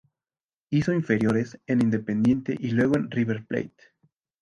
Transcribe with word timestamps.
Hizo 0.71 0.93
inferiores 0.93 1.59
en 1.67 1.79
Independiente 1.83 2.57
y 2.59 2.71
luego 2.71 2.95
en 2.95 3.11
River 3.11 3.45
Plate. 3.45 3.83